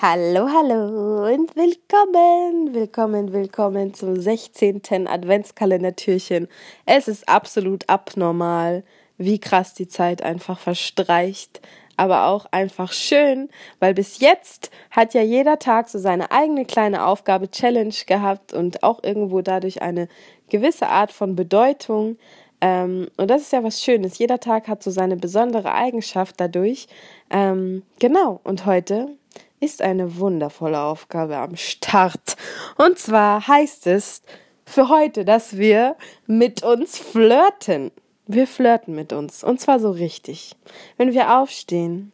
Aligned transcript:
Hallo, 0.00 0.48
hallo 0.48 1.26
und 1.26 1.56
willkommen, 1.56 2.72
willkommen, 2.72 3.32
willkommen 3.32 3.94
zum 3.94 4.14
16. 4.14 5.08
Adventskalendertürchen. 5.08 6.46
Es 6.86 7.08
ist 7.08 7.28
absolut 7.28 7.88
abnormal, 7.88 8.84
wie 9.16 9.40
krass 9.40 9.74
die 9.74 9.88
Zeit 9.88 10.22
einfach 10.22 10.60
verstreicht, 10.60 11.60
aber 11.96 12.28
auch 12.28 12.46
einfach 12.52 12.92
schön, 12.92 13.48
weil 13.80 13.92
bis 13.92 14.20
jetzt 14.20 14.70
hat 14.92 15.14
ja 15.14 15.22
jeder 15.22 15.58
Tag 15.58 15.88
so 15.88 15.98
seine 15.98 16.30
eigene 16.30 16.64
kleine 16.64 17.04
Aufgabe, 17.04 17.50
Challenge 17.50 17.94
gehabt 18.06 18.52
und 18.52 18.84
auch 18.84 19.02
irgendwo 19.02 19.40
dadurch 19.40 19.82
eine 19.82 20.06
gewisse 20.48 20.86
Art 20.86 21.10
von 21.10 21.34
Bedeutung. 21.34 22.18
Ähm, 22.60 23.08
und 23.16 23.28
das 23.28 23.42
ist 23.42 23.52
ja 23.52 23.64
was 23.64 23.82
Schönes. 23.82 24.18
Jeder 24.18 24.38
Tag 24.38 24.68
hat 24.68 24.80
so 24.80 24.92
seine 24.92 25.16
besondere 25.16 25.74
Eigenschaft 25.74 26.36
dadurch. 26.38 26.86
Ähm, 27.30 27.82
genau. 27.98 28.40
Und 28.44 28.64
heute 28.64 29.18
ist 29.60 29.82
eine 29.82 30.18
wundervolle 30.18 30.80
Aufgabe 30.80 31.36
am 31.36 31.56
Start. 31.56 32.36
Und 32.76 32.98
zwar 32.98 33.46
heißt 33.46 33.86
es 33.86 34.22
für 34.64 34.88
heute, 34.88 35.24
dass 35.24 35.56
wir 35.56 35.96
mit 36.26 36.62
uns 36.62 36.98
flirten. 36.98 37.90
Wir 38.26 38.46
flirten 38.46 38.94
mit 38.94 39.12
uns. 39.12 39.42
Und 39.42 39.60
zwar 39.60 39.80
so 39.80 39.90
richtig. 39.90 40.54
Wenn 40.96 41.12
wir 41.12 41.38
aufstehen, 41.38 42.12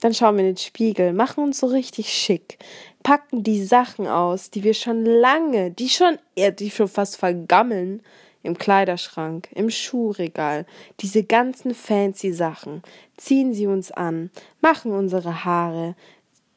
dann 0.00 0.14
schauen 0.14 0.36
wir 0.36 0.40
in 0.40 0.54
den 0.54 0.56
Spiegel, 0.56 1.12
machen 1.12 1.44
uns 1.44 1.60
so 1.60 1.66
richtig 1.66 2.12
schick, 2.12 2.58
packen 3.02 3.44
die 3.44 3.62
Sachen 3.62 4.08
aus, 4.08 4.50
die 4.50 4.64
wir 4.64 4.74
schon 4.74 5.04
lange, 5.04 5.70
die 5.70 5.88
schon, 5.88 6.18
die 6.36 6.70
schon 6.70 6.88
fast 6.88 7.16
vergammeln, 7.16 8.02
im 8.42 8.58
Kleiderschrank, 8.58 9.48
im 9.54 9.70
Schuhregal, 9.70 10.66
diese 11.00 11.22
ganzen 11.24 11.74
fancy 11.74 12.32
Sachen, 12.32 12.82
ziehen 13.16 13.54
sie 13.54 13.66
uns 13.66 13.92
an, 13.92 14.30
machen 14.60 14.92
unsere 14.92 15.44
Haare, 15.44 15.94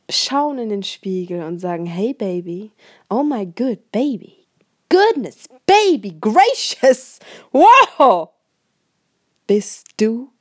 schauen 0.10 0.58
in 0.58 0.70
den 0.70 0.84
Spiegel 0.84 1.44
und 1.44 1.60
sagen, 1.60 1.86
hey 1.86 2.14
Baby, 2.14 2.72
oh 3.10 3.24
my 3.24 3.46
good 3.46 3.92
baby, 3.92 4.48
goodness 4.90 5.48
baby, 5.66 6.12
gracious, 6.12 7.20
wow, 7.52 8.32
bist 9.48 9.88
du 9.98 10.32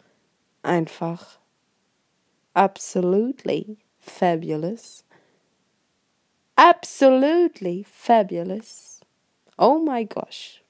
einfach 0.62 1.38
absolutely 2.54 3.78
fabulous, 4.00 5.04
absolutely 6.56 7.84
fabulous, 7.84 9.00
oh 9.58 9.78
my 9.78 10.04
gosh, 10.04 10.62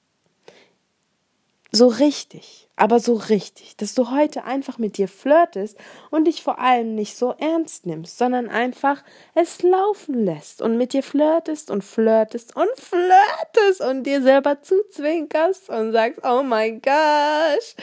so 1.75 1.87
richtig 1.87 2.65
aber 2.77 2.99
so 2.99 3.13
richtig, 3.13 3.77
dass 3.77 3.95
du 3.95 4.11
heute 4.11 4.43
einfach 4.43 4.77
mit 4.77 4.97
dir 4.97 5.07
flirtest 5.07 5.77
und 6.11 6.25
dich 6.25 6.43
vor 6.43 6.59
allem 6.59 6.95
nicht 6.95 7.15
so 7.15 7.33
ernst 7.39 7.85
nimmst, 7.85 8.17
sondern 8.17 8.49
einfach 8.49 9.01
es 9.33 9.61
laufen 9.63 10.25
lässt 10.25 10.61
und 10.61 10.77
mit 10.77 10.91
dir 10.91 11.03
flirtest 11.03 11.71
und 11.71 11.83
flirtest 11.83 12.55
und 12.55 12.69
flirtest 12.75 13.81
und 13.81 14.03
dir 14.03 14.21
selber 14.21 14.61
zuzwinkerst 14.61 15.69
und 15.69 15.93
sagst, 15.93 16.19
oh 16.25 16.43
mein 16.43 16.81
gosh, 16.81 17.75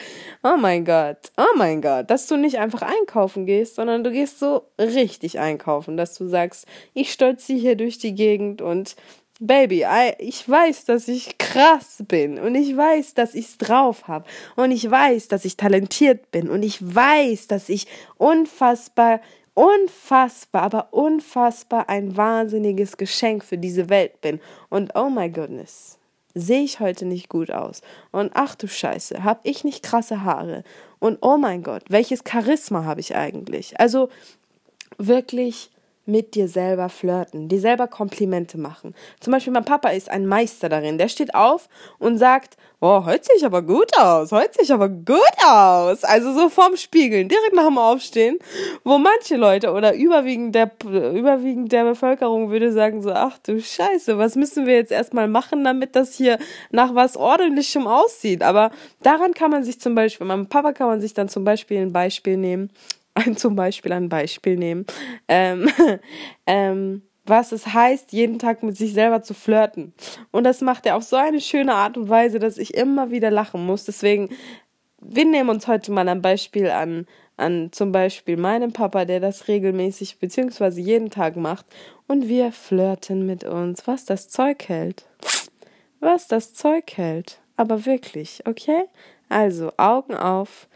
oh 0.43 0.57
mein 0.57 0.85
Gott, 0.85 1.31
oh 1.37 1.57
mein 1.57 1.81
Gott, 1.81 2.11
dass 2.11 2.27
du 2.27 2.37
nicht 2.37 2.59
einfach 2.59 2.83
einkaufen 2.83 3.47
gehst, 3.47 3.75
sondern 3.75 4.03
du 4.03 4.11
gehst 4.11 4.37
so 4.37 4.67
richtig 4.79 5.39
einkaufen, 5.39 5.97
dass 5.97 6.15
du 6.15 6.27
sagst, 6.27 6.67
ich 6.93 7.11
stolziere 7.11 7.59
hier 7.59 7.75
durch 7.75 7.97
die 7.97 8.13
Gegend 8.13 8.61
und 8.61 8.95
Baby, 9.39 9.83
ich 10.19 10.47
weiß, 10.47 10.85
dass 10.85 11.07
ich 11.07 11.39
krass 11.39 12.03
bin 12.07 12.37
und 12.37 12.53
ich 12.53 12.77
weiß, 12.77 13.15
dass 13.15 13.33
ich's 13.33 13.57
drauf 13.57 14.07
habe 14.07 14.25
und 14.55 14.69
ich 14.69 14.89
weiß, 14.89 15.27
dass 15.27 15.43
ich 15.43 15.57
talentiert 15.57 16.31
bin 16.31 16.49
und 16.49 16.61
ich 16.61 16.77
weiß, 16.81 17.47
dass 17.47 17.67
ich 17.67 17.87
unfassbar, 18.17 19.21
unfassbar, 19.55 20.61
aber 20.61 20.93
unfassbar 20.93 21.89
ein 21.89 22.15
wahnsinniges 22.15 22.95
Geschenk 22.97 23.43
für 23.43 23.57
diese 23.57 23.89
Welt 23.89 24.21
bin. 24.21 24.39
Und 24.69 24.95
oh 24.95 25.09
my 25.09 25.29
goodness, 25.29 25.97
sehe 26.35 26.61
ich 26.61 26.79
heute 26.79 27.05
nicht 27.05 27.27
gut 27.27 27.49
aus. 27.49 27.81
Und 28.11 28.31
ach 28.35 28.53
du 28.53 28.67
Scheiße, 28.67 29.23
hab 29.23 29.41
ich 29.45 29.63
nicht 29.63 29.81
krasse 29.81 30.23
Haare? 30.23 30.63
Und 30.99 31.17
oh 31.21 31.37
mein 31.37 31.63
Gott, 31.63 31.83
welches 31.89 32.23
Charisma 32.23 32.85
habe 32.85 33.01
ich 33.01 33.15
eigentlich? 33.15 33.79
Also 33.79 34.09
wirklich 34.99 35.71
mit 36.05 36.35
dir 36.35 36.47
selber 36.47 36.89
flirten, 36.89 37.47
dir 37.47 37.59
selber 37.59 37.87
Komplimente 37.87 38.57
machen. 38.57 38.93
Zum 39.19 39.31
Beispiel 39.31 39.53
mein 39.53 39.63
Papa 39.63 39.89
ist 39.89 40.09
ein 40.09 40.25
Meister 40.25 40.67
darin. 40.67 40.97
Der 40.97 41.07
steht 41.07 41.33
auf 41.33 41.69
und 41.97 42.17
sagt, 42.17 42.57
oh, 42.81 43.05
heute 43.05 43.23
sehe 43.23 43.37
ich 43.37 43.45
aber 43.45 43.61
gut 43.61 43.97
aus, 43.97 44.33
heute 44.33 44.55
sehe 44.55 44.65
ich 44.65 44.73
aber 44.73 44.89
gut 44.89 45.21
aus. 45.47 46.03
Also 46.03 46.33
so 46.33 46.49
vorm 46.49 46.75
Spiegeln, 46.75 47.29
direkt 47.29 47.53
nach 47.53 47.67
dem 47.67 47.77
Aufstehen, 47.77 48.39
wo 48.83 48.97
manche 48.97 49.37
Leute 49.37 49.71
oder 49.71 49.93
überwiegend 49.93 50.53
der, 50.55 50.71
überwiegend 50.83 51.71
der 51.71 51.85
Bevölkerung 51.85 52.49
würde 52.49 52.73
sagen 52.73 53.01
so, 53.01 53.11
ach 53.11 53.37
du 53.39 53.61
Scheiße, 53.61 54.17
was 54.17 54.35
müssen 54.35 54.65
wir 54.65 54.75
jetzt 54.75 54.91
erstmal 54.91 55.29
machen, 55.29 55.63
damit 55.63 55.95
das 55.95 56.15
hier 56.15 56.37
nach 56.71 56.93
was 56.93 57.15
ordentlichem 57.15 57.87
aussieht. 57.87 58.43
Aber 58.43 58.71
daran 59.01 59.33
kann 59.33 59.51
man 59.51 59.63
sich 59.63 59.79
zum 59.79 59.95
Beispiel, 59.95 60.27
meinem 60.27 60.47
Papa 60.47 60.73
kann 60.73 60.87
man 60.87 60.99
sich 60.99 61.13
dann 61.13 61.29
zum 61.29 61.45
Beispiel 61.45 61.79
ein 61.79 61.93
Beispiel 61.93 62.35
nehmen 62.35 62.69
zum 63.35 63.55
Beispiel 63.55 63.91
ein 63.93 64.09
Beispiel 64.09 64.57
nehmen, 64.57 64.85
ähm, 65.27 65.69
ähm, 66.47 67.03
was 67.25 67.51
es 67.51 67.67
heißt, 67.67 68.11
jeden 68.11 68.37
Tag 68.37 68.63
mit 68.63 68.75
sich 68.75 68.93
selber 68.93 69.21
zu 69.21 69.33
flirten. 69.33 69.93
Und 70.31 70.43
das 70.43 70.61
macht 70.61 70.85
er 70.85 70.97
auf 70.97 71.03
so 71.03 71.15
eine 71.15 71.39
schöne 71.39 71.73
Art 71.73 71.97
und 71.97 72.09
Weise, 72.09 72.39
dass 72.39 72.57
ich 72.57 72.73
immer 72.73 73.11
wieder 73.11 73.31
lachen 73.31 73.65
muss. 73.65 73.85
Deswegen, 73.85 74.29
wir 74.99 75.25
nehmen 75.25 75.49
uns 75.49 75.67
heute 75.67 75.91
mal 75.91 76.07
ein 76.09 76.21
Beispiel 76.21 76.69
an, 76.69 77.07
an 77.37 77.71
zum 77.71 77.93
Beispiel 77.93 78.35
meinem 78.35 78.73
Papa, 78.73 79.05
der 79.05 79.21
das 79.21 79.47
regelmäßig 79.47 80.19
beziehungsweise 80.19 80.81
jeden 80.81 81.11
Tag 81.11 81.37
macht. 81.37 81.65
Und 82.07 82.27
wir 82.27 82.51
flirten 82.51 83.25
mit 83.25 83.45
uns, 83.45 83.87
was 83.87 84.03
das 84.03 84.27
Zeug 84.27 84.67
hält. 84.67 85.05
Was 86.01 86.27
das 86.27 86.53
Zeug 86.53 86.91
hält. 86.97 87.39
Aber 87.55 87.85
wirklich, 87.85 88.43
okay? 88.45 88.83
Also, 89.29 89.71
Augen 89.77 90.15
auf, 90.15 90.67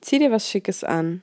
zieh 0.00 0.18
dir 0.18 0.30
was 0.30 0.48
Schickes 0.48 0.84
an 0.84 1.20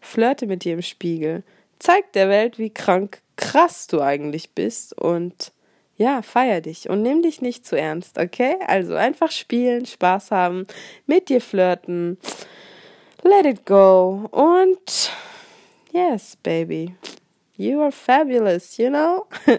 Flirte 0.00 0.46
mit 0.46 0.64
dir 0.64 0.74
im 0.74 0.82
Spiegel. 0.82 1.42
Zeig 1.78 2.12
der 2.12 2.28
Welt, 2.28 2.58
wie 2.58 2.70
krank 2.70 3.20
krass 3.36 3.86
du 3.86 4.00
eigentlich 4.00 4.50
bist 4.50 4.98
und 4.98 5.52
ja, 5.96 6.22
feier 6.22 6.60
dich 6.60 6.88
und 6.88 7.02
nimm 7.02 7.22
dich 7.22 7.42
nicht 7.42 7.66
zu 7.66 7.76
ernst, 7.76 8.18
okay? 8.18 8.56
Also 8.66 8.94
einfach 8.94 9.32
spielen, 9.32 9.84
Spaß 9.84 10.30
haben, 10.30 10.66
mit 11.06 11.28
dir 11.28 11.40
flirten. 11.40 12.18
Let 13.22 13.46
it 13.46 13.66
go 13.66 14.28
und 14.30 15.10
yes, 15.92 16.36
baby. 16.36 16.94
You 17.60 17.80
are 17.80 17.90
fabulous, 17.90 18.76
you 18.76 18.88
know? 18.88 19.26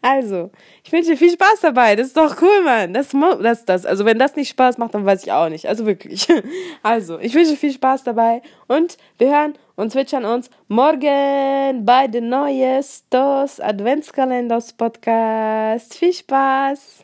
also, 0.00 0.50
ich 0.82 0.90
wünsche 0.90 1.10
dir 1.10 1.18
viel 1.18 1.32
Spaß 1.32 1.60
dabei. 1.60 1.94
Das 1.94 2.06
ist 2.06 2.16
doch 2.16 2.40
cool, 2.40 2.62
Mann. 2.62 2.94
Das, 2.94 3.10
das, 3.42 3.66
das. 3.66 3.84
Also, 3.84 4.06
wenn 4.06 4.18
das 4.18 4.34
nicht 4.34 4.48
Spaß 4.48 4.78
macht, 4.78 4.94
dann 4.94 5.04
weiß 5.04 5.24
ich 5.24 5.30
auch 5.30 5.50
nicht. 5.50 5.68
Also, 5.68 5.84
wirklich. 5.84 6.26
Also, 6.82 7.18
ich 7.18 7.34
wünsche 7.34 7.50
dir 7.50 7.58
viel 7.58 7.74
Spaß 7.74 8.04
dabei. 8.04 8.40
Und 8.66 8.96
wir 9.18 9.28
hören 9.28 9.58
und 9.76 9.90
zwitschern 9.90 10.24
uns 10.24 10.50
morgen 10.68 11.84
bei 11.84 12.06
den 12.06 12.28
Neuestos 12.28 13.60
Adventskalenders 13.60 14.72
Podcast. 14.72 15.94
Viel 15.94 16.12
Spaß! 16.12 17.02